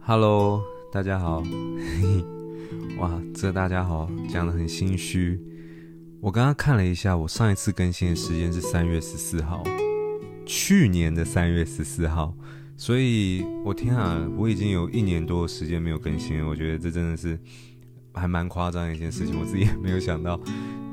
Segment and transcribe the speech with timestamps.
[0.00, 1.42] Hello，大家好。
[2.96, 5.38] 哇，这大家好讲得很心虚。
[6.22, 9.62] 我刚刚看了一下，我上一次更新的时间是三月十四号，
[10.46, 12.34] 去年的三月十四号。
[12.78, 16.48] 所以，我天啊，我已经有一年多的时间没有更新了。
[16.48, 17.38] 我觉得这真的是
[18.14, 20.40] 还蛮夸张的一件事情，我自己也没有想到，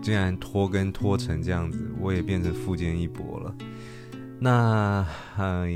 [0.01, 3.55] 竟然拖更拖成这样子，我也变成富坚一博了。
[4.37, 5.71] 那嗨。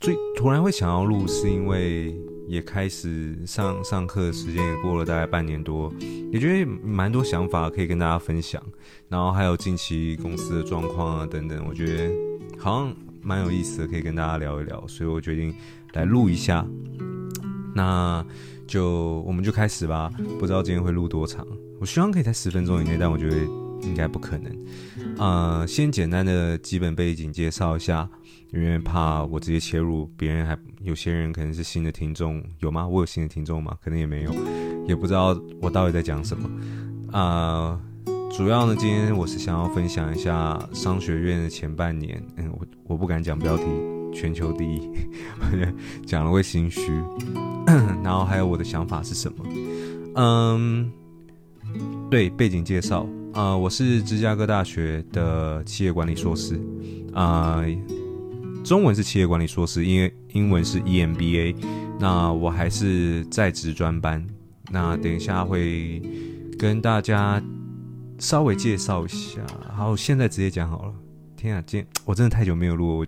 [0.00, 2.14] 最突然会想要录，是因为
[2.46, 5.92] 也开始上上课的时间也过了大概半年多，
[6.32, 8.62] 也觉得蛮多想法可以跟大家分享，
[9.08, 12.14] 然后还有近期公司的状况啊等等，我觉得
[12.56, 15.52] 好像蛮有意思的，可以跟大家聊一聊，所以我决定
[15.94, 16.64] 来录一下。
[17.74, 18.24] 那
[18.66, 21.44] 就我们就开始吧，不知道今天会录多长，
[21.80, 23.36] 我希望可以在十分钟以内，但我觉得
[23.82, 24.52] 应该不可能。
[25.18, 28.08] 呃，先简单的基本背景介绍一下。
[28.50, 32.88] 因为怕我直接切入，别人还有些人可能是新的听众，有吗？
[32.88, 33.76] 我有新的听众吗？
[33.84, 34.34] 可能也没有，
[34.88, 36.48] 也不知道我到底在讲什么。
[37.12, 37.78] 啊、
[38.34, 42.24] 主要呢，今天我是想要分享一下商学院的前半年。
[42.36, 43.64] 嗯，我我不敢讲标题，
[44.14, 44.90] 全球第一，
[46.06, 46.90] 讲了会心虚。
[48.02, 49.44] 然后还有我的想法是什么？
[50.14, 50.90] 嗯，
[52.10, 56.58] 对，背景介绍、呃，我是芝加哥大学的企业管理硕士
[57.12, 57.64] 啊。
[58.64, 61.54] 中文是企业管理硕士，因为英文是 EMBA。
[62.00, 64.26] 那我还是在职专班。
[64.70, 66.02] 那等一下会
[66.58, 67.42] 跟大家
[68.18, 69.40] 稍微介绍一下。
[69.72, 70.94] 好，现在直接讲好了。
[71.36, 73.06] 天啊，今我真的太久没有录我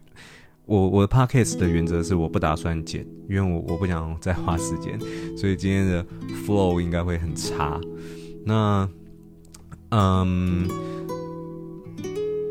[0.66, 4.98] 我我的 podcast 的原则是我不打算剪，因为我我不想再花时间，
[5.36, 6.06] 所以今天的
[6.46, 7.80] flow 应该会很差。
[8.44, 8.88] 那
[9.90, 10.68] 嗯。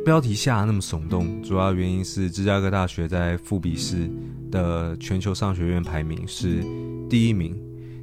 [0.06, 4.10] 标题下那么耸动，主要原因是芝加哥大学在富比士
[4.50, 6.64] 的全球商学院排名是
[7.08, 7.56] 第一名。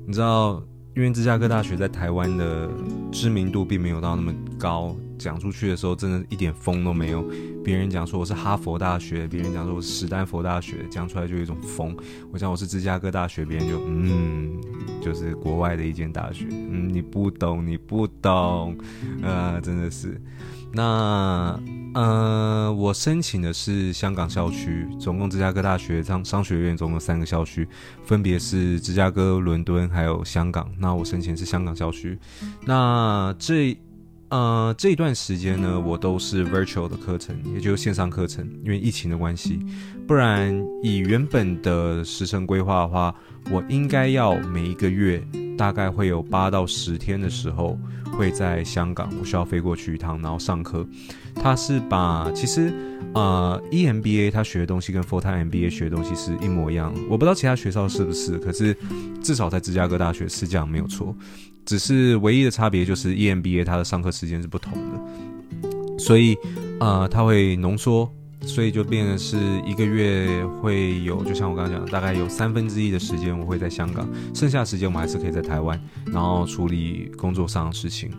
[0.06, 0.62] 你知道，
[0.97, 2.70] 因为芝加哥大学在台湾的
[3.12, 7.22] 知名度并没有到那么高，讲出去的时候真的一点风都没有。
[7.62, 11.94] 别人讲说我是哈佛大学，别人讲说我是史丹佛大学，讲出来就有一种风。
[12.32, 14.59] 我讲我是芝加哥大学，别人就嗯，
[15.03, 16.47] 就是国外的一间大学。
[16.50, 18.75] 嗯，你不懂，你不懂，
[19.21, 20.19] 呃，真的是。
[20.76, 21.59] 那
[21.94, 27.66] 呃，我申请的是香港校区，总共芝加哥大学商商学院总共三个校区，
[28.04, 30.70] 分别是芝加哥、伦敦还有香港。
[30.78, 32.19] 那我申请是香港校区。
[32.66, 33.75] 那这
[34.28, 39.59] 呃这一段时间呢，我都是 virtual 的课程，也就是线上课程，因为疫情的关系。
[40.06, 43.15] 不然以原本的时程规划的话，
[43.50, 45.26] 我应该要每一个月
[45.56, 47.78] 大概会有八到十天的时候。
[48.16, 50.87] 会在香港，我需要飞过去一趟，然后上课。
[51.34, 52.72] 他是把其实
[53.12, 56.93] 呃 EMBA 他学的东西跟 Full Time MBA 学的东西是一模一样。
[57.10, 58.77] 我不知道其他学校是不是，可是
[59.22, 61.15] 至少在芝加哥大学是这样没有错。
[61.65, 66.37] 只是唯一的差别就是 EMBA 它的上课时间是不同的，所以
[66.81, 68.10] 呃它会浓缩。
[68.42, 69.36] 所以就变成是
[69.66, 78.10] 一个月会有，就像我刚刚讲的，大概有三分之一的时间我会在香港，剩下时间我们还是可以在台湾，然后处理工作上的事情。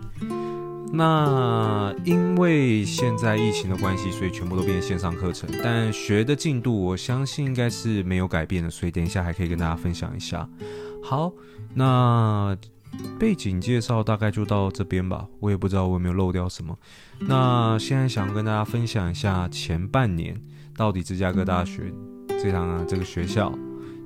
[0.92, 10.48] 那因为现在疫情的关系，所以全部都变成线上课程，但学的进度我相信应该是没有改变的，所以等一下还可以跟大家分享一下。
[11.02, 11.32] 好，
[11.74, 12.56] 那。
[13.18, 16.76] 背景介绍大概就到这边吧，我也不知道我有没有漏掉什么。
[17.18, 20.40] 那现在想跟大家分享一下前半年
[20.76, 21.92] 到底芝加哥大学
[22.40, 23.52] 这堂啊这个学校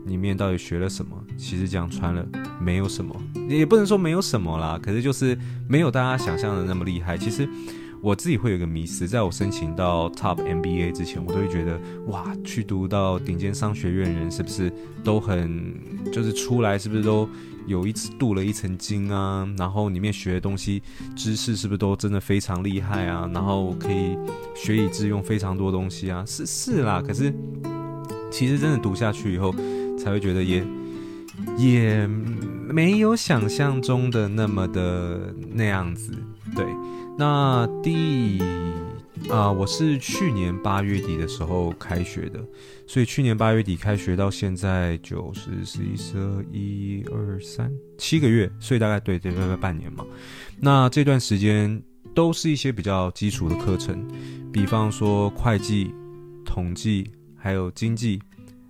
[0.06, 1.14] 里面到底学了什么。
[1.36, 2.26] 其实讲穿了
[2.58, 3.14] 没有什么，
[3.48, 5.38] 也不能说没有什么啦，可是就是
[5.68, 7.18] 没有大家想象的那么厉害。
[7.18, 7.46] 其实
[8.00, 14.72] 我自己会有个迷思，在我申请到 Top MBA 之前，我都会觉得哇，去读到顶尖商学院人是不是
[15.04, 15.74] 都很
[16.10, 17.28] 就是出来是不是都。
[17.66, 20.82] 有一次镀了一层金啊，然后里面学的东西
[21.16, 23.28] 知识是不是都真的非常厉害啊？
[23.32, 24.16] 然后可以
[24.54, 27.02] 学以致用非常多东西啊，是是啦。
[27.06, 27.32] 可是
[28.30, 29.54] 其实真的读下去以后，
[29.98, 30.64] 才会觉得也
[31.56, 32.06] 也
[32.68, 36.12] 没有想象中的那么的那样子。
[36.54, 36.64] 对，
[37.18, 38.42] 那第。
[39.30, 42.44] 啊、我是去年八月底的时候开学的，
[42.86, 50.04] 所以去年八月底开学到现在九十、十一、十二、一、二、三七个月，所以大概对对对半年嘛。
[50.60, 51.82] 那这段时间
[52.14, 54.06] 都是一些比较基础的课程，
[54.52, 55.94] 比方说会计、
[56.44, 58.20] 统计还有经济。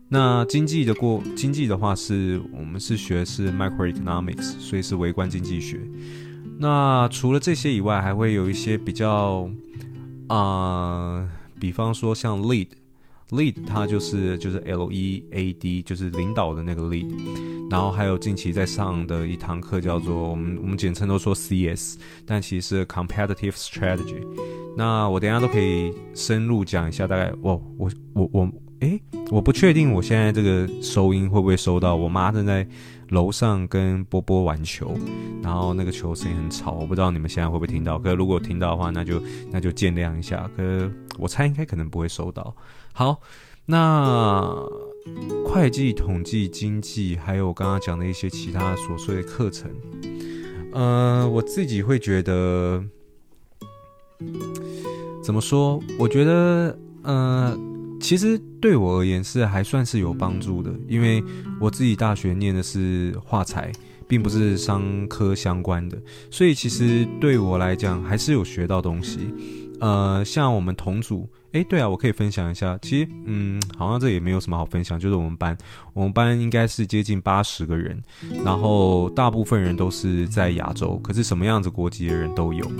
[0.08, 5.80] 那经济的过经济的话是，我们是学是 microeconomics，所以是微观经济学。
[6.58, 9.50] 那除了这些以外，还会有一些比较。
[10.34, 11.28] 啊、
[11.60, 12.68] 比方说像 lead
[13.30, 17.10] lead 它就是就是 L E A D，就是领导的那个 lead。
[17.70, 24.22] 然后还有近期在上的一堂课叫做我们我们简称都说 CS，但其实 Competitive Strategy。
[24.76, 29.00] 那我等下都可以深入讲一下，大概我我我我，诶，
[29.30, 31.94] 我不确定我现在这个收音会不会收到。
[31.94, 32.66] 我妈正在
[33.12, 34.96] 楼上跟波波玩球，
[35.42, 37.98] 然后那个球声很吵，我不知道你们现在会不会听到。
[37.98, 40.50] 可是如果听到的话，那就那就见谅一下。
[40.56, 42.54] 可是我猜应该可能不会收到。
[42.92, 43.20] 好，
[43.66, 44.52] 那
[45.44, 49.70] 会计、统计、经济，还有我刚刚讲的一些其他琐碎的课程，
[50.72, 52.84] 呃，我自己会觉得。
[55.20, 55.80] 怎么说？
[55.98, 57.56] 我觉得，呃，
[58.02, 61.22] 其实对我而言是还算是有帮助的，因为
[61.60, 63.70] 我自己大学念的是画材，
[64.08, 65.96] 并不是商科相关的，
[66.28, 69.32] 所以其实对我来讲还是有学到东西。
[69.80, 71.28] 呃，像我们同组。
[71.52, 72.78] 哎，对啊，我可以分享一下。
[72.80, 74.98] 其实，嗯，好像这也没有什么好分享。
[74.98, 75.56] 就是我们班，
[75.92, 78.02] 我们班应该是接近八十个人，
[78.42, 82.70] 然后大部分人都是在亚洲，可是什么样子国籍的人都有。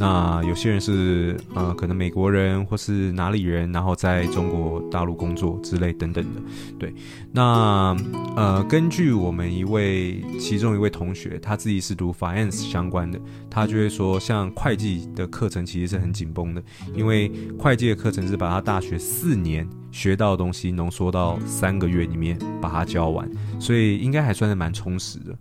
[0.00, 6.40] 那有些人是呃，可能美国人或是哪里人，然后在中国大陆工作之类等等的。
[6.78, 6.94] 对，
[7.32, 7.96] 那
[8.36, 13.18] 呃，根据我们一位其中一位同学，他自己是读 finance 相关的，
[13.50, 16.62] 他就会说，像会计的课程其实是很紧绷的，
[16.94, 18.17] 因为会计的课程。
[18.18, 23.30] 甚至把他大学四年学到的东西浓缩到三个月里面把它教完，
[23.60, 25.38] 所以应该还算是蛮充实的。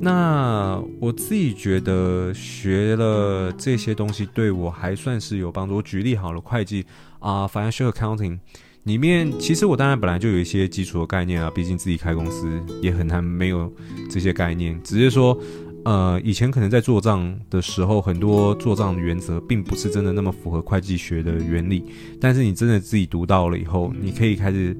[0.00, 5.76] 那我自己觉得学了这些东西对我还算是有帮助。
[5.76, 6.86] 我举例好了，会计
[7.18, 8.38] 啊，financial accounting
[8.84, 13.70] 里面，其实我当然本来就有一些基础的概念啊，毕竟自己开公司也很难没有
[14.08, 15.38] 这些概念，只是说。
[15.84, 21.84] 呃，以前可能在做账的时候，很多做账的原则并不是真的那么符合会计学的原理。
[22.20, 24.76] 但是你真的自己读到了以后，你可以开始。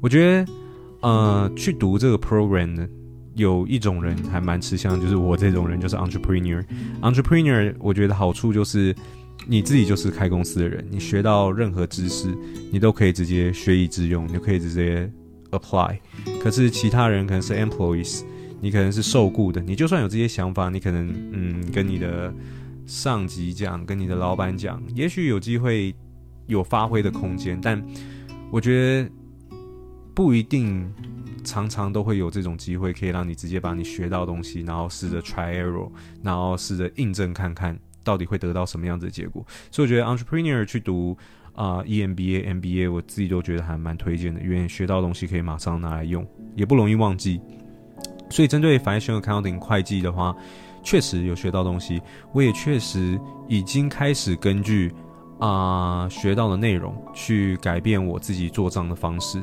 [0.00, 0.52] 我觉得，
[1.00, 2.88] 呃，去读这个 program 呢，
[3.34, 6.64] 有一种人还蛮吃香，就是我这种人，就是 entrepreneur。
[7.02, 8.94] entrepreneur，我觉得好处就是
[9.46, 12.34] 你自己就是开公司的人，你学到任何知识，
[12.72, 15.10] 你都可以直接学以致用，你就可以直接
[15.50, 15.98] apply。
[16.42, 18.22] 可是其他人可能是 employees。
[18.64, 22.32] 你可能是受雇的，你就算有这些想法，你可能嗯跟你的
[22.86, 25.94] 上级讲，跟你的老板讲，也许有机会
[26.46, 27.84] 有发挥的空间，但
[28.50, 29.10] 我觉得
[30.14, 30.90] 不一定
[31.44, 35.90] 常常都会有这种机会，可以让你直接把你学到东西，然后试着 try error，
[36.22, 39.46] 然后试着印证看看到底会得到什么样子的结果。
[39.70, 41.14] 所以我觉得 entrepreneur 去读
[41.52, 46.26] 啊、EMBA、MBA，我自己都觉得还蛮推荐的，因为学到东西可以马上拿来用，
[46.56, 47.42] 也不容易忘记。
[48.30, 50.34] 所以，针对 financial accounting 会计的话，
[50.82, 52.00] 确实有学到东西。
[52.32, 54.92] 我也确实已经开始根据
[55.38, 59.42] 啊、学到的内容去改变我自己做账的方式。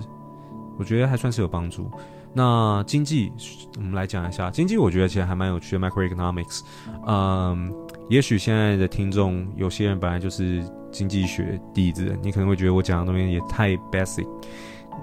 [0.78, 1.92] 我觉得还算是有帮助。
[2.34, 3.32] 那经济，
[3.78, 4.78] 我们来讲一下经济。
[4.78, 6.62] 我觉得其实还蛮有趣的，macroeconomics。
[7.06, 7.72] 嗯，
[8.10, 14.26] 也许现在的听众有些人本来就是经济学底子，你可能会觉得我讲的东西也太 basic。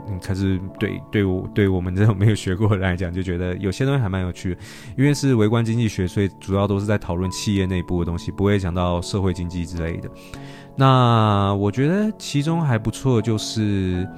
[0.06, 4.60] 嗯，可是对对我对我们这种没有学过的来讲，就觉得有些东西还蛮有趣的，
[4.96, 10.10] 因为是微观经济学，所以主要都是在讨论企业内部的东西，不会讲到社会经济之类的。
[10.76, 14.08] 那我觉得其中还不错，就是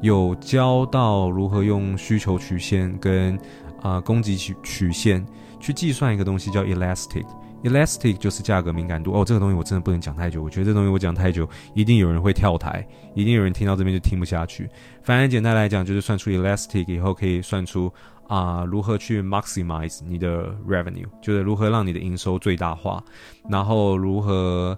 [0.00, 3.38] 有教到如何用需求曲线跟
[3.82, 5.24] 啊、供给曲曲线
[5.60, 7.24] 去计算一个东西，叫 elastic。
[7.66, 10.42] Elastic 就是价格敏感度哦，这个东西我真的不能讲太久。
[10.42, 14.68] 我觉得这东西我讲太久，一定有人会跳台，一定有人听到这边就听不下去。
[15.02, 17.92] 反正简单来讲，就是算出 Elastic 以后，可以算出
[18.28, 23.00] 啊、如何去 maximize 你的 revenue，就是如何让你的营收最大化，
[23.48, 24.76] 然后如何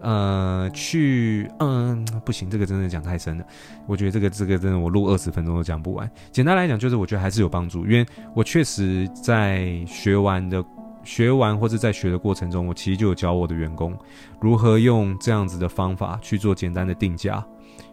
[0.00, 3.44] 呃去嗯不行，这个真的讲太深了。
[3.88, 6.08] 我觉得这个这个真的我录二十分钟都讲不完。
[6.30, 10.64] 简单来讲，就是我觉得还是有帮助，因为我确实在学完的。
[11.04, 13.96] 学完或者在学的过程中，我其实就有教我的员工
[14.40, 17.44] 如何用这样子的方法去做简单的定价。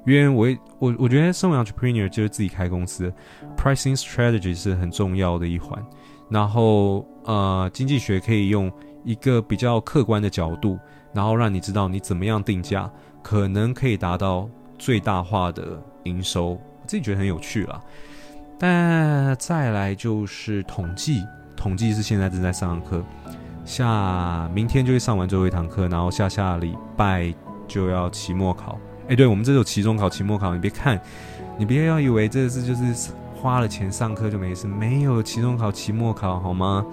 [0.05, 0.47] 因为我
[0.79, 3.13] 我我觉得身为 entrepreneur 就是自己开公司
[3.55, 5.83] ，pricing strategy 是很重要的一环。
[6.29, 8.71] 然后呃，经济学可以用
[9.03, 10.79] 一个比较客观的角度，
[11.13, 12.89] 然后让你知道你怎么样定价，
[13.21, 14.49] 可能可以达到
[14.79, 16.51] 最大化的营收。
[16.51, 17.79] 我自己觉得很有趣啦。
[18.57, 21.23] 但再来就是统计。
[21.55, 23.03] 统计是现在正在上课，
[23.65, 27.33] 下明天就会上完最后一堂课，然后下下礼拜
[27.67, 28.77] 就要期末考。
[29.07, 30.99] 哎，对，我们这有期中考、期末考，你别看，
[31.57, 36.85] 你别要以为这是就是花了钱上课就没事，没有期中考、期末考好吗？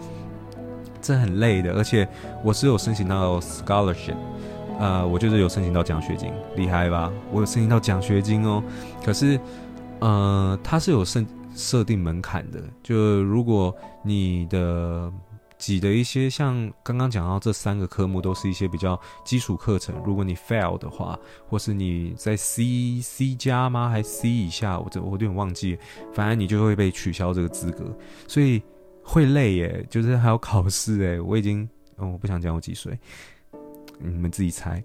[1.00, 2.06] 这很累的，而且
[2.42, 4.16] 我是有申请到 scholarship，
[4.80, 7.10] 呃，我就是有申请到奖学金，厉害吧？
[7.30, 8.60] 我有申请到奖学金哦。
[9.04, 9.38] 可是，
[10.00, 11.24] 呃，它是有申
[11.58, 13.74] 设定门槛的，就如果
[14.04, 15.12] 你的
[15.58, 23.88] 挤的一些像刚刚讲到这三个科目都是一些比较基础课程，如果你 fail 的话，或是你在 C C 加吗？
[23.88, 24.78] 还 C 以下？
[24.78, 25.76] 我这我有点忘记，
[26.14, 27.92] 反正你就会被取消这个资格，
[28.28, 28.62] 所以
[29.02, 31.20] 会累耶，就是还要考试哎。
[31.26, 32.96] 我已经，嗯，我不想讲我几岁，
[33.98, 34.80] 你们自己猜，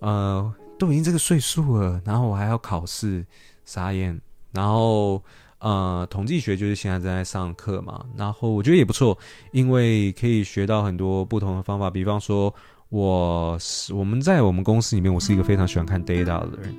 [0.00, 3.24] 呃，都已经这个岁数了，然后我还要考试，
[3.64, 4.20] 傻眼，
[4.52, 5.24] 然后。
[5.60, 9.16] 呃，统计学就是现在正在上课嘛，然后我觉得也不错，
[9.52, 11.90] 因为可以学到很多不同的方法。
[11.90, 12.52] 比方说，
[12.88, 16.74] 我是我们在我们公司里面，我是一个非常喜欢看 data 的人。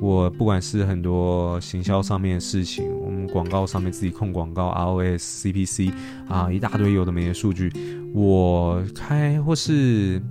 [0.00, 5.92] 我不管是很多行销上面的事情，我们广告上面自己控广告，ROS、CPC
[6.28, 7.72] 啊，一大堆有的没的数据，
[8.14, 10.22] 我开或是。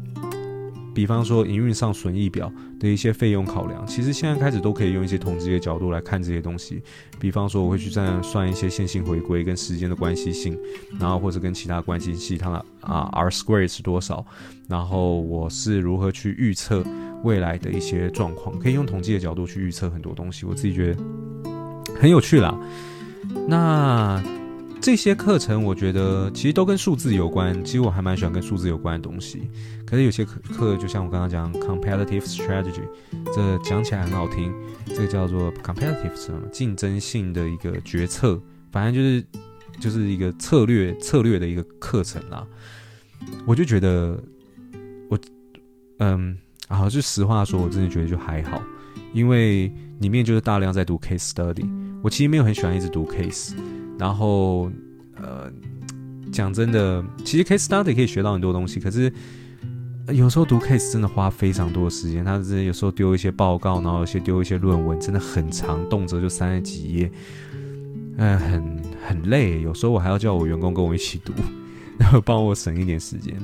[0.93, 6.81] 比方说营运上损益表的一些费用考量，其实现在开始都可以用一些统计的角度来看这些东西。
[7.19, 10.57] 比方说，我会去这样算一些线性回归跟时间的关系性，
[10.99, 14.25] 然后或者跟其他关系系它的啊 R square 是多少，
[14.67, 16.83] 然后我是如何去预测
[17.23, 20.45] 未来的一些状况，可以用统计的角度去预测很多东西。
[20.45, 21.03] 我自己觉得
[21.99, 22.57] 很有趣啦。
[23.47, 24.21] 那。
[24.81, 29.49] 这些课程我觉得其实都跟数字有关，其实我还蛮喜欢跟数字有关的东西。
[29.85, 32.83] 可是有些课课，就像我刚刚讲 competitive strategy，
[33.33, 34.53] 这讲起来很好听，
[34.87, 39.25] 这个叫做 competitive 什么竞争性的一个决策，反正就是
[39.79, 42.47] 就是一个策略策略的一个课程啦。
[43.45, 44.17] 我就觉得
[45.09, 45.19] 我
[45.99, 46.37] 嗯，
[46.69, 48.61] 然后就实话说，我真的觉得就还好，
[49.13, 49.69] 因为
[49.99, 51.67] 里面就是大量在读 case study，
[52.01, 53.53] 我其实没有很喜欢一直读 case。
[53.99, 54.71] 然后，
[55.17, 55.51] 呃，
[56.31, 59.11] 讲真的，其实 case study 可以学到很多东西，可是
[60.07, 62.23] 有时候读 case 真的花非常多时间。
[62.23, 67.11] 他是有时候丢一些报告，然后有些丢一些论文，真的很长，动辄就三十几页，
[68.17, 69.61] 呃，很很累。
[69.61, 71.33] 有时候我还要叫我员工跟我一起读，
[71.99, 73.35] 然后帮我省一点时间。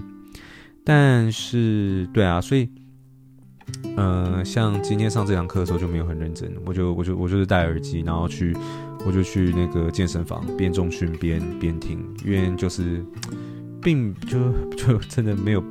[0.83, 2.69] 但是，对啊，所以，
[3.95, 8.55] 呃，像今天上这堂课的时候就没有很认真，我就我就我就是戴耳机，然后去。
[9.07, 13.05] 我就去那个健身房边重训边边听，因为就是，
[13.79, 15.63] 并就就真的没有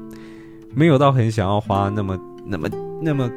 [0.72, 2.68] 没有到很想要花那么那么
[3.02, 3.28] 那么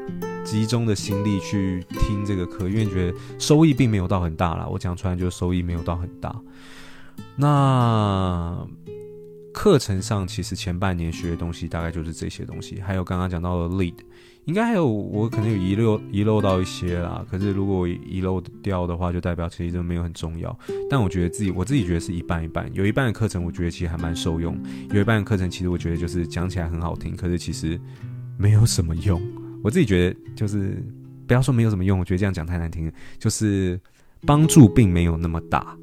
[0.44, 4.68] 集中的心力去听这个课，因为觉得收益并没有到很大啦。
[4.68, 6.40] 我讲出来就收益没有到很大。
[7.36, 8.56] 那
[9.52, 13.96] 课程上其实前半年学的东西大概就是这些东西，还有刚刚讲到的 lead。
[14.48, 17.24] 应该还有，我可能有遗漏遗漏到一些啦。
[17.30, 20.58] 可是如果遗漏掉的话，就代表其实这没有很重要。
[20.90, 22.74] 但我觉得自己，我自己觉得是一半一半。
[22.74, 24.56] 有一半的课程，我觉得其实还蛮受用；
[24.94, 27.78] 有一半的课程，其实我觉得就是讲起来很好听，可是其实
[28.38, 29.22] 没有什么用。
[29.62, 30.82] 我自己觉得就是
[31.28, 33.78] 不要说没有什么用，我觉得这样讲太难听了，就是
[34.26, 35.76] 帮助并没有那么大。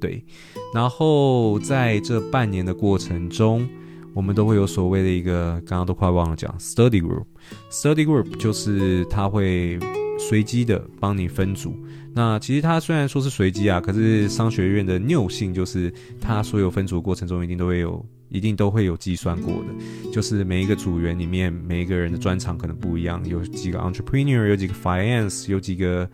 [0.00, 0.24] 对，
[0.72, 3.68] 然后在这半年的过程中。
[4.14, 7.24] 我们都会有所谓的一个，刚刚都快忘了讲，study group。
[7.70, 9.78] study group 就是它会
[10.18, 11.74] 随机的帮你分组。
[12.14, 20.10] 那其实它虽然说是随机啊，可是商学院的拗性就是它所有分组过程中一定都会有，一定都会有计算过的。
[20.12, 26.06] 就是每一个组员里面，每一个人的专长可能不一样，有几个 entrepreneur，有几个 finance，有几个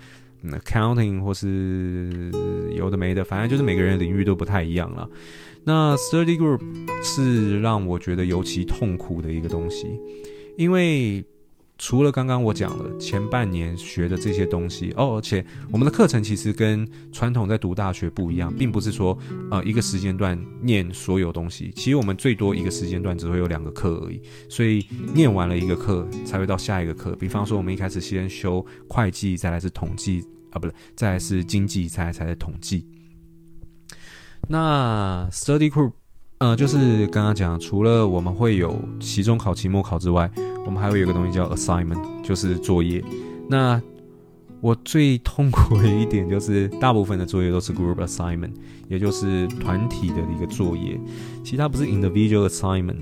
[0.45, 2.31] accounting，或是
[2.77, 5.09] 有的没的，反正就是每个人领域都不太一样了。
[5.69, 6.63] 那 study group
[7.05, 9.87] 是让我觉得尤其痛苦的一个东西，
[10.57, 11.23] 因为
[11.77, 19.19] 除了刚刚我讲的前半年学的这些东西哦，而且我们的课程其实跟传统在读大学不一样，并不是说
[19.51, 27.15] 呃一个时间段念所有东西，其实我们最多一个时间段只会有两个课而已，所以念完了一个课才会到下一个课。
[27.17, 32.87] 比方说我们一开始先修会计，再来是统计啊，不对，再来是经济，再来才是统计。
[34.51, 35.93] 那 study group，
[36.39, 40.31] 呃，就是刚刚讲，除了我们会有期中考、期末考之外，
[40.65, 43.05] 我们还会有一个东西叫 assignment，就是作业。
[43.47, 43.79] 那
[44.63, 48.53] 我最痛苦的一点就是，大部分的作业都是 group assignment，
[48.89, 50.99] 也就是团体的一个作业，
[51.45, 52.97] 其他不是 individual assignment。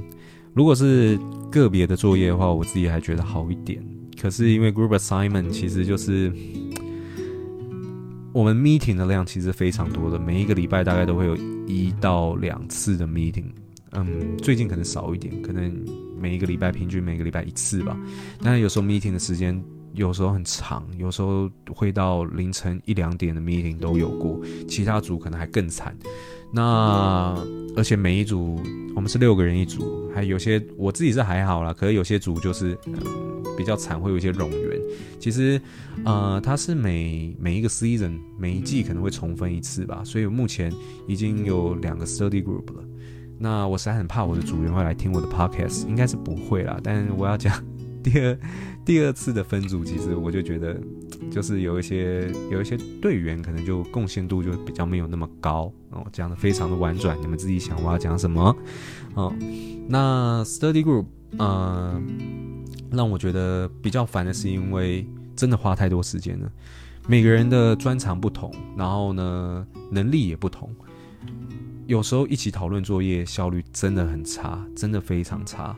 [0.52, 1.16] 如果是
[1.48, 3.80] 个别的作业的话，我自己还觉得好一点。
[4.20, 6.32] 可是因为 group assignment 其实就是。
[8.36, 11.34] 我们 meeting 的量其实非常多的，每一个礼拜大概都会有
[11.66, 13.46] 一到两次的 meeting。
[13.92, 15.74] 嗯，最近可能少一点，可能
[16.20, 17.98] 每一个礼拜平均每个礼拜一次吧。
[18.42, 19.58] 但有时候 meeting 的时间
[19.94, 24.38] 有时候很长，有时候会到凌晨一两点的 meeting 都有过。
[24.68, 25.96] 其他组可能还更惨。
[26.52, 27.34] 那
[27.76, 28.58] 而且每一组
[28.94, 32.94] 我们是六个人一组，还有些我自己是还好啦，可是有些组就是嗯
[33.56, 34.80] 比较惨，会有一些冗员。
[35.18, 35.60] 其实
[36.04, 40.72] 呃它是每每一个 season 每一季可能会重分一次吧，所以目前
[41.06, 42.82] 已经有两个 study group 了。
[43.38, 46.80] 那我实在很怕我的组员会来听我的 podcast，应该是不会啦。
[46.82, 47.52] 但我要讲
[48.02, 48.38] 第二
[48.86, 50.80] 第二次的分组，其实我就觉得，
[51.28, 58.56] 就是有一些有一些队员可能就贡献度就比较没有那么高哦，讲的非常的婉转，你们自己想我要讲什么
[59.14, 59.34] 哦。
[59.88, 61.04] 那 study group，
[61.36, 62.00] 呃，
[62.92, 66.48] 让我觉得比较烦的是，因为真的花太多时间了，
[67.08, 70.70] 每个人的专长不同，然后呢，能力也不同。
[71.88, 75.76] 有时候一起讨论作业效率真的很差，真的非常差。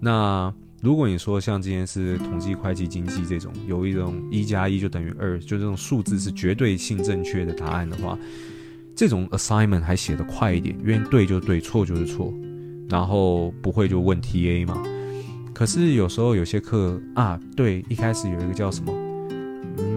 [0.00, 8.16] 那如果你说像今天是统计、会计、经济这种，有一种一加一就等于二，就这种数字是绝对性正确的答案的话，
[8.94, 12.32] 这种 assignment 还写得快一点，因为对就对，错就是错，
[12.88, 14.80] 然后不会就问 TA 嘛。
[15.52, 18.92] 可是有时候有些课啊，对，一开始有一个叫什么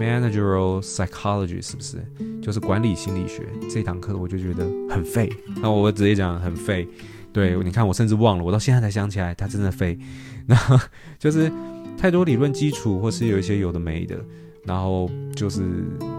[0.00, 2.04] ？Managerial Psychology 是不是
[2.42, 4.18] 就是管理心理学这堂课？
[4.18, 5.32] 我就觉得很废。
[5.60, 6.88] 那我直接讲很废。
[7.32, 9.96] 对，你看我甚至忘了，我到现在才想起来，它真的废。
[10.46, 10.56] 那
[11.18, 11.50] 就是
[11.96, 14.16] 太多理论基础，或是有一些有的没的，
[14.64, 15.60] 然后就是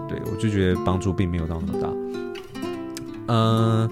[0.08, 1.88] 对我就觉得帮助并没有到那么大。
[3.28, 3.90] 嗯、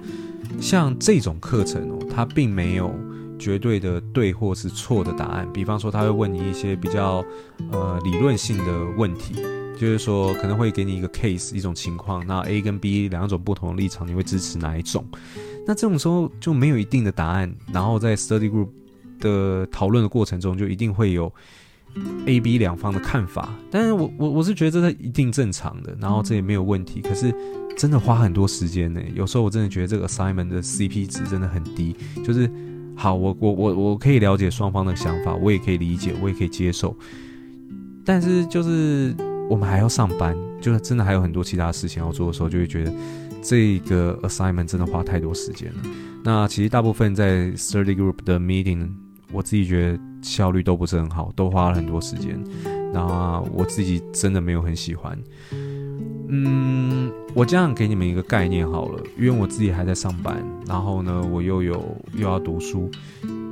[0.59, 2.93] 像这种课程哦，它并没有。
[3.39, 7.25] 绝对的对或是错的答案，比方说他会问你一些比较
[7.73, 9.35] 呃理论性的问题，
[9.77, 15.03] 就是说可能会给你一个 case 一种情况，那 A 跟 B 两种不同的立场，你会支持哪一种？
[15.67, 18.69] 那这种时候就没有一定的答案，然后在 study group
[19.23, 21.33] 的讨论的过程中，就一定会有
[22.27, 23.55] A、B 两方的看法。
[23.71, 27.01] 但是我我我是觉得这是一定正常的，然后这也没有问题。
[27.01, 27.33] 可是
[27.77, 32.49] 真的花很多时间呢，有时候我真的觉得这个 assignment 的 CP 值真的很低，就是。
[32.95, 36.95] 好，我我我我可以了解双方的想法，我也可以理解，我也可以接受。
[38.05, 39.15] 但是就是
[39.49, 42.93] 我们还要上班，就是真的还有很多其他事情要做的时候，就会觉得
[43.41, 45.79] 这个 assignment 真的花太多时间了。
[46.23, 48.87] 那其实大部分在 study group 的 meeting，
[49.33, 52.41] 我自己觉得效率都不是很好，都花了很多时间。
[52.93, 55.17] 那我自己真的没有很喜欢。
[56.29, 62.89] 嗯，我这样给你们一个概念好了，因为我自己还在上班，然后呢，我又有又要读书。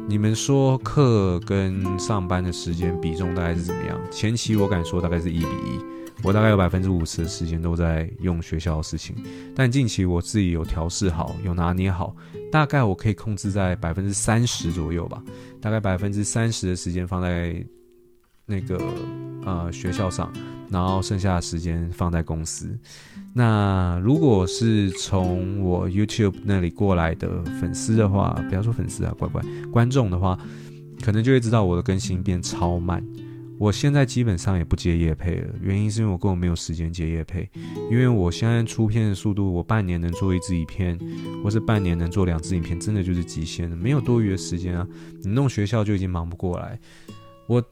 [0.07, 3.99] 你们说课跟上班的时间比重大概是怎么样？
[4.09, 5.79] 前期我敢说大概是一比一，
[6.23, 9.15] 我大概有百分之五十的时间都在用学校的事情，
[9.55, 12.15] 但近期我自己有调试好，有拿捏好，
[12.51, 15.23] 大概我可以控制在百分之三十左右吧，
[15.59, 17.63] 大概百分之三十的时间放在
[18.45, 18.79] 那个
[19.45, 20.31] 呃学校上。
[20.71, 22.79] 然后剩下的时间放在公司。
[23.33, 30.39] 那如果是从我 YouTube 那里过来的粉丝的话，不要说粉丝啊，乖乖，观众的话，
[31.03, 33.05] 可能就会知道我的更新变超慢。
[33.61, 37.47] 我现在基本上也不接业配了，原因是因为我根本没有时间接业配。
[37.91, 40.97] 因为我现在出片的速度，我半年能做一支影片，
[41.43, 44.87] 或是半年能做两支影片，真的就是极限了，没有多余的时间啊。
[45.21, 46.79] 你弄学校就已经忙不过来。
[47.45, 47.63] 我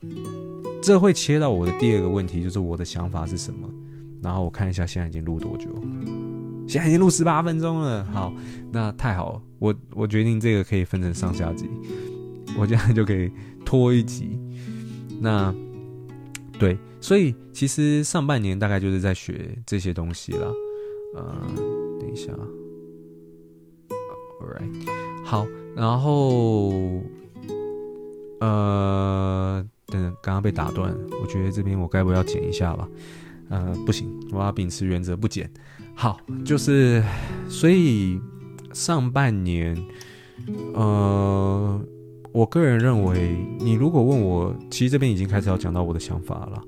[0.79, 3.67] 这会切到我的第二个问题，就是我的想法是什么。
[4.21, 5.65] 然后我看一下现在已经录多久，
[6.67, 8.05] 现在已经录十八分钟了。
[8.13, 8.31] 好，
[8.71, 11.67] 那太好了，我我决定这个可以分成上下集，
[12.59, 13.31] 我这样就可以
[13.65, 14.37] 拖一集。
[15.19, 15.51] 那
[16.59, 20.53] 对，所以其实上半年大概就是在学这些东西了。
[21.15, 21.35] 呃，
[21.99, 22.31] 等一下
[24.41, 27.01] ，Alright，好，然后。
[28.41, 32.87] 呃，等等，刚刚被打断，我觉得这边我该不要剪一下吧？
[33.49, 35.51] 呃，不行，我要秉持原则不剪。
[35.93, 37.03] 好，就是，
[37.49, 38.17] 所以
[38.71, 39.75] 上半年，
[40.73, 41.81] 呃，
[42.31, 46.61] 我个人认为，你如果问我，其实这边已经开始要讲到我的想法了。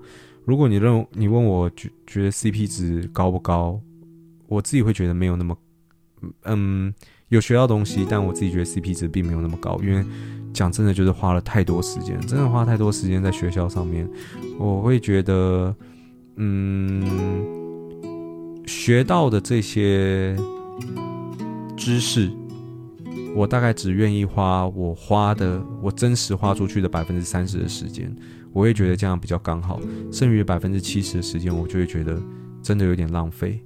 [0.45, 3.79] 如果你认，你问我觉觉得 CP 值高不高，
[4.47, 5.57] 我自己会觉得没有那么，
[6.43, 6.93] 嗯，
[7.29, 10.05] 有学到东西，但我自己觉得 CP 值并没有那么高，因为。
[10.53, 14.05] 讲真的，就是花了太多时间，真的花太多时间在学校上面。
[14.59, 15.73] 我会觉得，
[16.35, 17.01] 嗯，
[18.67, 20.35] 学到的这些
[21.77, 22.29] 知识，
[23.35, 28.13] 我大概只愿意花我花的，我真实花出去的百分之三十的时间，
[28.51, 29.79] 我会觉得这样比较刚好。
[30.11, 32.21] 剩余百分之七十的时间，我就会觉得
[32.61, 33.59] 真的有点浪费。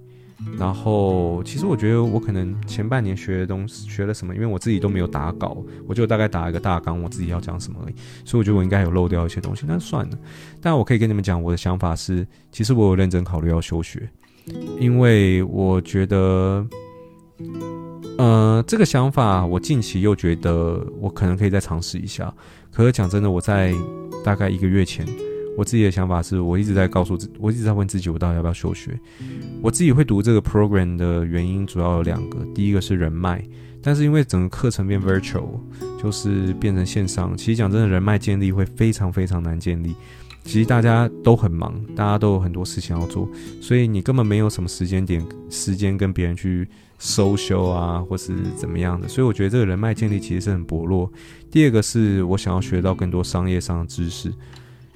[0.58, 7.96] 然后，其实我觉得我可能前半年学的东西学了什么，因为我自己都没有打稿，我就大概打一个大纲，我自己要讲什么而已。
[8.26, 10.18] 所以我觉得我应该有漏掉一些东西，那算了。
[10.62, 14.08] 但我可以跟你们讲，我的想法是，其实我有认真考虑要休学，
[14.78, 16.68] 因为我觉得
[18.18, 22.34] 呃，这个想法我近期又觉得我可能可以再尝试一下。
[22.72, 23.74] 可是讲真的，我在
[24.24, 25.06] 大概一个月前，
[25.58, 28.98] 我自己的想法是我一直在告诉自，我一直在问自己，我到底要不要休学？
[29.62, 33.44] 我自己会读这个 program 的原因主要有两个，第一个是人脉，
[33.82, 35.60] 但是因为整个课程变 virtual，
[36.02, 39.94] 就是变成线上，其实讲真的，人脉建立会非常非常难建立。
[40.46, 43.28] 其实大家都很忙，大家都有很多事情要做，
[43.60, 46.68] 所以你根本没有什么时间点时间跟别人去
[47.00, 49.08] social 啊，或是怎么样的。
[49.08, 51.12] 所以我觉得这个人脉建立其实是很薄弱。
[51.50, 54.32] 第二个是我想要学到更多商业上的知识，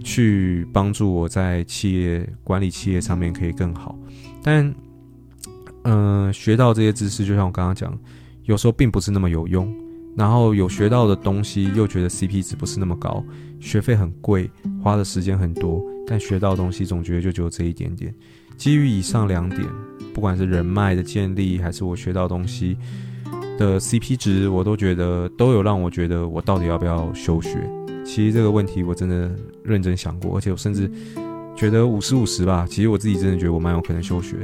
[0.03, 3.97] 去帮助我在企业管理企业上面可以更好。
[4.43, 4.73] 但，
[5.83, 7.97] 嗯、学到这些知识，就像我刚刚讲，
[8.43, 9.73] 有时候并不是那么有用。
[10.17, 13.23] 然后有学到的东西，又觉得 CP 值不是那么高，
[13.61, 14.49] 学费很贵，
[14.81, 18.13] 花的时间很多，但学到的东西总觉得就只有这一点点。
[18.57, 19.61] 基于以上两点，
[20.13, 22.77] 不管是人脉的建立，还是我学到东西
[23.57, 27.57] 的 CP 值，我都觉得都有让我觉得我到底要不要休学。
[28.05, 29.31] 其实这个问题我真的
[29.63, 30.91] 认真想过，而且我甚至
[31.55, 32.65] 觉得五十五十吧。
[32.69, 34.35] 其实我自己真的觉得我蛮有可能休学，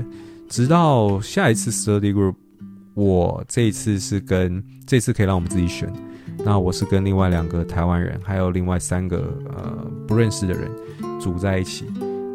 [0.47, 2.35] 直到下一次 study group。
[2.93, 5.91] 我这一次是跟这次可以让我们自己选，
[6.43, 9.17] 那我是跟另外两个台湾人，还有另外三个
[9.55, 10.69] 呃不认识的人
[11.19, 11.85] 组在一起。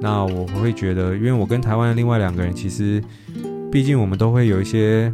[0.00, 3.02] 那我会觉得，因为我跟台湾的另外两个人，其实
[3.70, 5.12] 毕竟我们都会有一些，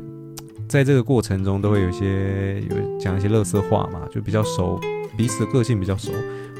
[0.68, 4.80] 在这个过程中都会有一些有讲一些乐色话嘛，就比较熟，
[5.16, 6.12] 彼此的个性比较熟。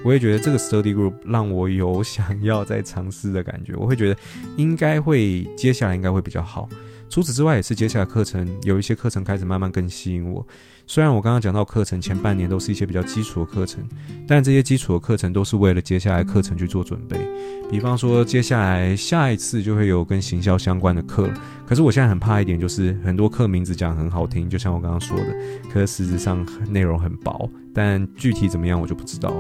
[0.04, 4.16] 我也觉得这个 study group 让我有想要再尝试的感觉，我会觉得
[4.56, 6.68] 应该会接下来应该会比较好。
[7.08, 10.46] 除此之外，也是接下来课程有一些课程开始慢慢更吸引我。
[10.88, 13.82] 虽然我刚刚讲到课程前半年都是一些比较基础的课程，
[14.28, 17.18] 但这些基础的课程都是为了接下来课程去做准备。
[17.68, 21.28] 比方说，接下来下一次就会有跟行销相关的课。
[21.66, 25.34] 可是我现在很怕一点，就是很多课名字讲很好听，就像我刚刚说的，
[25.72, 29.34] 可是实质上内容很薄，但具体怎么样我就不知道。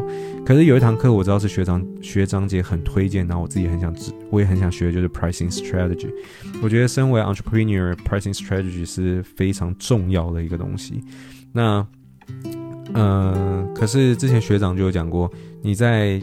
[0.44, 6.10] 可是有一堂课我知道是学长学长姐很推荐，然后我自己很想知，我也很想学，就是 pricing strategy。
[6.60, 11.02] 我觉得身为 entrepreneur entrepreneur，pricing strategy 是非常重要的一个东西。
[11.52, 11.86] 那，
[12.92, 15.30] 呃，可是之前学长就有讲过，
[15.62, 16.20] 你在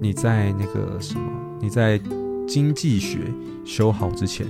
[0.00, 2.00] 你在那个什么，你在
[2.46, 3.18] 经济学
[3.64, 4.46] 修好之前，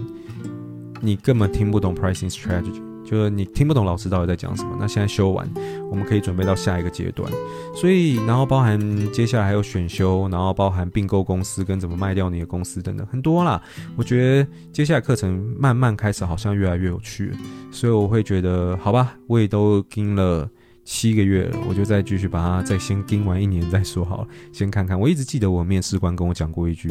[1.00, 4.76] 你根本听不懂 pricing strategy，就是你听不懂老师到底在讲什么。
[4.78, 5.48] 那现在修完，
[5.90, 7.32] 我们可以准备到下一个阶段。
[7.74, 8.78] 所以，然后包含
[9.12, 13.60] 接下来还有选修，然后包含并购公司跟怎么卖掉你的公司等等，很多啦。
[13.96, 17.32] 我觉得接下来课程慢慢开始，好像越来越有趣。
[17.70, 20.48] 所以我会觉得，好吧，我也都盯了
[20.90, 24.98] 七个月了，我就再继续把它再先盯完一年再说好了，先看看。
[24.98, 26.88] 我一直记得我面试官跟我讲过一句，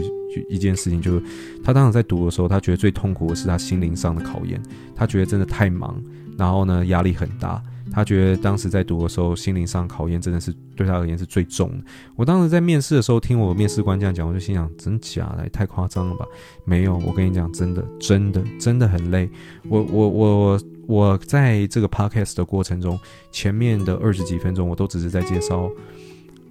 [0.48, 1.24] 一件事情，就是
[1.64, 4.62] 他当时在读的时候，他觉得最痛苦的是他心灵上的考验，
[4.96, 6.00] 他觉得真的太忙，
[6.38, 7.60] 然后呢，压力很大。
[7.92, 11.78] 他觉得当时在读的时候，心灵上考验真的是对他而言是最重的。
[12.16, 16.26] 我当时在面试的时候，听我面试官这样讲，我就心想：真假的，太夸张了吧？
[16.66, 19.28] 没有，我跟你讲，真的，真的，真的很累。
[19.68, 22.98] 我我我我在这个 podcast 的过程中，
[23.30, 25.70] 前面的二十几分钟，我都只是在介绍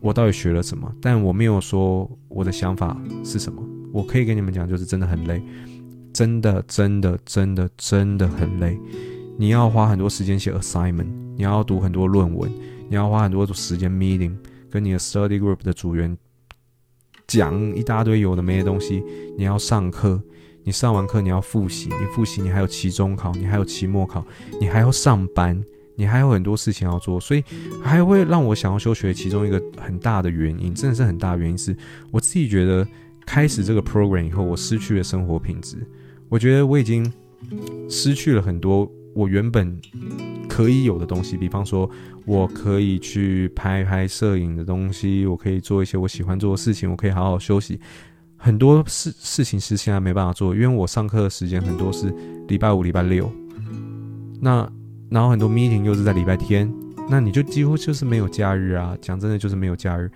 [0.01, 3.63] 我到底学了什么，但我没有说我的想法是什么。
[3.93, 5.43] 我可以跟你们讲，就是真的很累，
[6.13, 8.79] 真的，真的，真的，真的很累。
[9.39, 12.51] 你要花很多时间写 assignment，你要读很多论文，
[12.91, 14.37] 你要花很多时间 meeting，
[14.71, 16.15] 跟你的 study group 的组员
[17.27, 19.03] 讲一大堆有的没的东西。
[19.39, 20.23] 你要上课，
[20.67, 24.27] 你上完课你要复习，你复习你还有期中考，你还有期末考，
[24.61, 27.45] 你还要上班，你还有很多事情要做，所以
[27.85, 29.15] 还会让我想要休学。
[29.15, 31.77] 其中一个很大的原因，真的是很大的原因是，
[32.11, 32.85] 我自己觉得
[33.25, 35.77] 开始这个 program 以后，我失去了生活品质。
[36.29, 37.13] 我觉得我已经
[37.89, 38.91] 失去了很多。
[39.15, 39.81] 我原本
[40.49, 41.89] 可以有的东西，比方说，
[42.27, 47.81] 我可以去拍拍摄影的东西，我可以做一些我喜欢做的事情，我可以好好休息。
[48.37, 52.13] 很多事事情是现在没办法做，因为我上课的时间很多是
[52.49, 53.31] 礼拜五、礼拜六，
[54.41, 54.71] 那
[55.11, 56.73] 然后很多 meeting 又是在礼拜天，
[57.09, 58.97] 那你就几乎就是没有假日啊。
[59.01, 60.11] 讲真的，就是没有假日。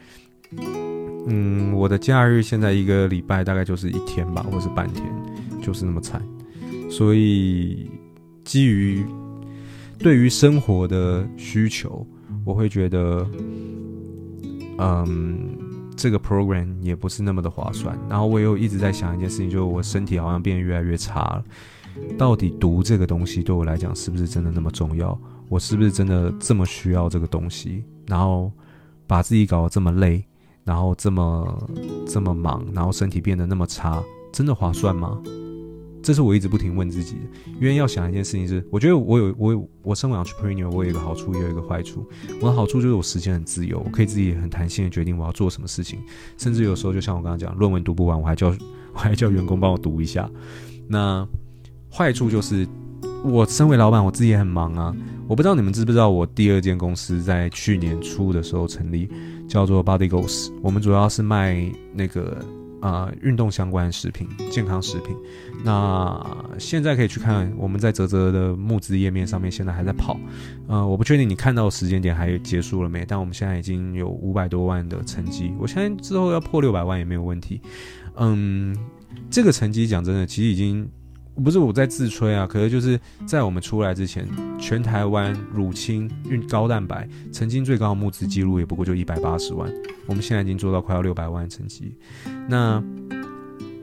[1.26, 5.04] 嗯，我的假日现在一个礼拜大概就是一天吧，或是半天，
[5.62, 6.22] 就是那么惨，
[6.90, 7.90] 所以。
[8.42, 9.04] 基于
[9.98, 12.04] 对于生活的需求，
[12.44, 13.24] 我会觉得，
[14.78, 15.56] 嗯，
[16.00, 17.94] 这个 program 也不是那么的划算。
[18.08, 21.44] 然后我又一直在想一件事情，就是我身体好像变得越来越差了。
[22.16, 25.18] 到底读这个东西对我来讲是不是真的那么重要？
[25.50, 27.84] 我是不是真的这么需要这个东西？
[28.06, 28.50] 然后
[29.06, 30.24] 把自己搞得这么累，
[30.64, 31.68] 然后这么
[32.08, 35.20] 这么忙，然后身体变得那么差，真的划算吗？
[36.02, 37.20] 这是我一直不停问自己的，
[37.60, 42.08] 因为要想一件事情是，我觉得我有我有我身为 entrepreneur，我有一个好处，也有一个坏处。
[42.40, 45.98] 我的好处就是我时间很自由，我可以自己很弹性的决定我要做什么事情，
[46.38, 48.48] 甚至有时候就像我刚刚讲，论文读不完，我还叫
[48.94, 50.28] 我还叫员工帮我读一下。
[50.88, 51.26] 那
[51.92, 52.66] 坏处就是，
[53.22, 54.96] 我身为老板，我自己也很忙啊。
[55.28, 59.08] 我不知道你们知不知道，我第二间公司在去年初的时候成立，
[59.46, 62.42] 叫做 Body Goals，我们主要是卖那个。
[62.80, 65.14] 啊，运动相关食品、健康食品，
[65.64, 66.24] 那
[66.58, 70.18] 现在可以去看我们在泽泽的募资页面上面，现在还在跑。
[70.66, 77.60] 呃，我不确定你看到时间点还结束了没，但我们现在已经有五百多万的成绩，我相信之后要破六百万也没有问题。
[78.16, 78.76] 嗯，
[79.30, 80.88] 这个成绩讲真的，其实已经。
[81.42, 89.72] 不是我在自吹啊，可是就是在我们出来之前，全台湾乳清运高蛋白曾经最高的募资记录也不过就一百八十万，
[90.06, 91.94] 我们现在已经做到快要六百万的成绩，
[92.48, 92.82] 那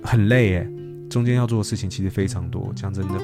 [0.03, 0.69] 很累诶、
[1.09, 2.71] 中间要做的事情其实非常多。
[2.75, 3.15] 讲真的，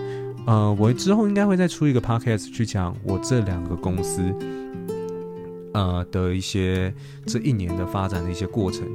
[0.47, 4.21] 呃，我之后应该会再出一个 podcast 去讲我这两个公司，
[5.73, 6.93] 呃的一些
[7.25, 8.85] 这一年的发展的一些过程，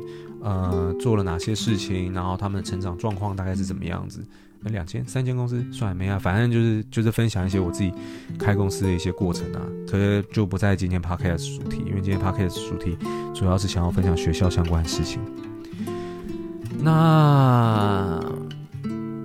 [0.42, 4.22] 呃，做了哪些事情，然后他们的成长状况大概是怎么样子。
[4.60, 7.92] 那两间、三间公司算了没啊，反正就是就是分享一些我自己
[8.38, 9.62] 开公司的一些过程啊。
[9.86, 12.96] 可是就不在今天 podcast 主题，因为今天 podcast 主题
[13.34, 15.20] 主要是想要分享学校相关的事情。
[16.80, 18.20] 那，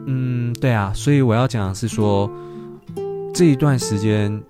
[0.05, 2.29] 嗯，对啊，所以我要讲的是说，
[3.33, 4.41] 这一段时间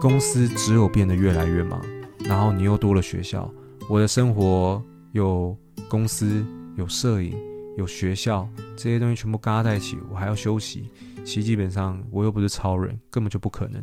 [0.00, 1.80] 公司只有变得越来越忙，
[2.24, 3.50] 然后你又多了学校，
[3.88, 5.56] 我的生活有
[5.88, 6.44] 公司
[6.76, 7.34] 有摄影。
[7.76, 10.90] 有学校这些东西全部嘎在一起，我还要休息。
[11.24, 13.82] 其实基本上我又不是超人，根本就不可能。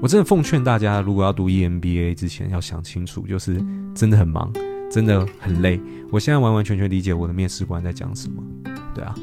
[0.00, 3.60] 我真的奉劝大家，如果要读 EMBA 之前要想清楚，就是
[3.94, 4.52] 真的很忙，
[4.90, 5.80] 真的很累。
[6.10, 8.42] 我现在完完全全理解我的面试官在讲什么，
[8.94, 9.14] 对啊。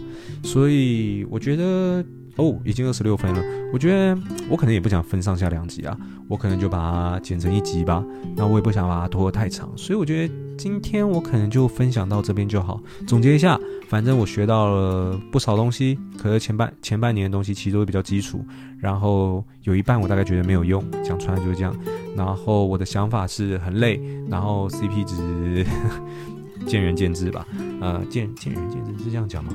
[0.44, 2.04] 所以我觉得。
[2.38, 3.42] 哦，已经二十六分了。
[3.72, 8.04] 我觉得我可能也不想分上下两集啊，我可能就把它剪成一集吧。
[8.36, 12.84] 那我也不想把它拖得太长，所以我觉得今天我可能就分享到这边就好。
[13.08, 18.44] 总结一下，反正我学到了不少东西，可是前半前半年的东西其实都是比较基础，
[18.80, 21.76] 然后有一半我大概觉得没有用，讲穿了就是这样。
[22.16, 25.66] 然后我的想法是很累，然后 CP 值
[26.66, 27.46] 见仁见智吧。
[27.80, 29.52] 呃，见见仁见智是这样讲吗？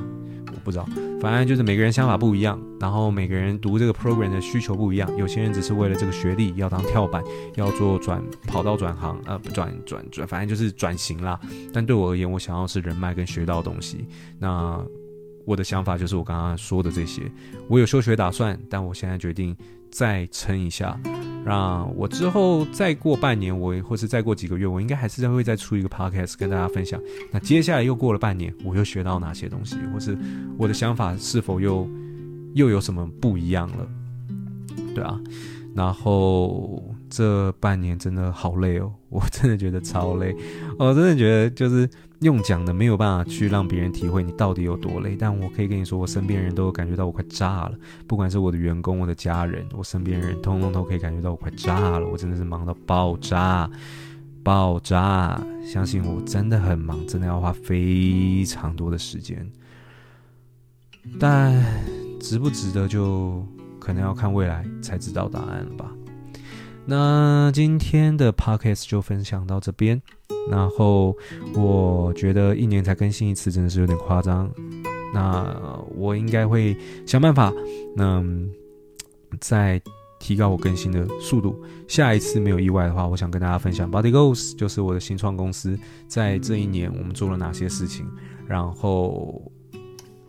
[0.63, 0.87] 不知道，
[1.19, 5.09] 反正就是每个人想法不一样，然后每个人读这个 program 的需求不一样。
[5.17, 7.23] 有些人只是为了这个学历要当跳板，
[7.55, 11.39] 要做转跑道转行，呃，不转转转，反正就是转型啦。
[11.73, 14.05] 但对我而言，我想要是人脉跟学到东西。
[14.39, 14.79] 那
[15.45, 17.23] 我的想法就是我刚刚说的这些。
[17.67, 19.55] 我有休学打算，但我现在决定
[19.91, 20.99] 再撑一下。
[21.43, 27.01] 让我之后再过半年，我或是再过几个月，我应该还是会再出一个 podcast 跟大家分享。
[27.31, 30.15] 那接下来又过了半年，我又学到哪些东西，或是
[30.55, 31.89] 我的想法是否又
[32.53, 33.87] 又有什么不一样了？
[34.93, 35.19] 对啊，
[35.73, 40.35] 然后这半年真的好累哦， 我真的觉得超累，
[40.79, 41.87] 我真的觉得就是。
[42.21, 47.73] 用讲的没有办法去让别人体会你到底有多累，但我可以跟你说，我身边人都有感觉到我快炸了，
[48.05, 52.07] 不管是我的员工、我的家人、我身边人，通通都可以感觉到我快炸了。
[52.07, 53.67] 我真的是忙到爆炸，
[54.43, 55.43] 爆炸！
[55.65, 59.51] 相信我，真的很忙，真的要花非常多的时间。
[61.19, 61.59] 但
[62.19, 63.43] 值不值得，就
[63.79, 65.91] 可能要看未来才知道答案了吧。
[66.85, 70.01] 那今天的 podcast 就分享到这边。
[70.49, 71.15] 然后
[71.53, 74.51] 我觉得一年才更新一次真的是有点夸张，
[75.13, 75.55] 那
[75.95, 77.53] 我应该会想办法，
[77.97, 78.49] 嗯，
[79.39, 79.79] 再
[80.19, 81.55] 提高我更新的速度。
[81.87, 88.07] 下一次没有意外的话，我想跟大家分享 Body Goals 就是我的新创公司，在这一年我们做了哪些事情。
[88.47, 89.39] 然后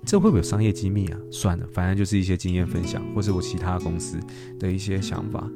[0.05, 1.19] 这会不会有商业机密啊？
[1.31, 4.21] 算了，反正就是一些经验分享，或是我其他公司
[4.61, 5.51] 的一些想法。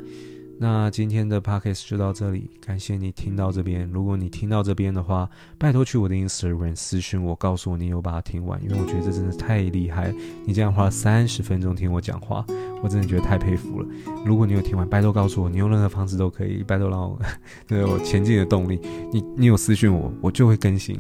[0.59, 3.87] 那今天的 podcast 就到这里，感谢你听到这边。
[3.93, 10.11] 如果你听到这边的话，拜托去我的 Instagram 私讯我，告诉我你有把它听完，因为我觉得这真的太厉害。
[10.47, 12.43] 你这样花了三十分钟听我讲话，
[12.83, 13.89] 我真的觉得太佩服了。
[14.25, 17.21] 如果你有听完，拜托告诉我，你用任何方式都可以，拜托让我
[17.69, 18.81] 对我前进的动力。
[19.13, 20.99] 你你有私讯我，我就会更新，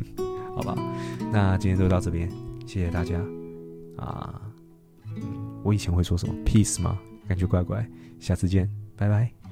[0.55, 0.77] 好吧？
[1.33, 2.29] 那今天就到这边，
[2.67, 3.19] 谢谢大家
[3.97, 4.39] 啊！
[5.63, 6.99] 我以前会说什么 peace 吗？
[7.27, 7.89] 感觉怪怪，
[8.21, 9.46] 下次见，拜拜。